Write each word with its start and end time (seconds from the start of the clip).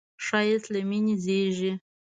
ښایست 0.25 0.67
له 0.73 0.79
مینې 0.89 1.15
زېږي 1.23 1.71